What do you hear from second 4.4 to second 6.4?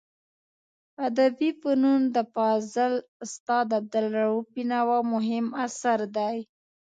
بینوا مهم اثر دی.